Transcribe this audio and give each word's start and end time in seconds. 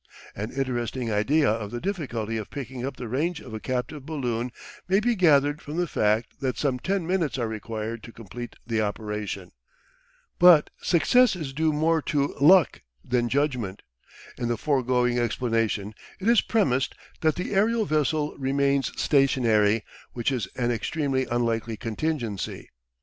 An 0.35 0.51
interesting 0.51 1.11
idea 1.11 1.47
of 1.47 1.69
the 1.69 1.79
difficulty 1.79 2.35
of 2.37 2.49
picking 2.49 2.83
up 2.83 2.97
the 2.97 3.07
range 3.07 3.39
of 3.39 3.53
a 3.53 3.59
captive 3.59 4.03
balloon 4.03 4.51
may 4.87 4.99
be 4.99 5.13
gathered 5.13 5.61
from 5.61 5.77
the 5.77 5.85
fact 5.85 6.39
that 6.39 6.57
some 6.57 6.79
ten 6.79 7.05
minutes 7.05 7.37
are 7.37 7.47
required 7.47 8.01
to 8.01 8.11
complete 8.11 8.55
the 8.65 8.81
operation. 8.81 9.51
But 10.39 10.71
success 10.81 11.35
is 11.35 11.53
due 11.53 11.71
more 11.71 12.01
to 12.01 12.33
luck 12.41 12.81
than 13.05 13.29
judgment. 13.29 13.83
In 14.39 14.47
the 14.47 14.57
foregoing 14.57 15.19
explanation 15.19 15.93
it 16.19 16.27
is 16.27 16.41
premised 16.41 16.95
that 17.19 17.35
the 17.35 17.53
aerial 17.53 17.85
vessel 17.85 18.35
remains 18.39 18.91
stationary, 18.99 19.83
which 20.13 20.31
is 20.31 20.47
an 20.55 20.71
extremely 20.71 21.25
unlikely 21.27 21.77
contingency. 21.77 22.71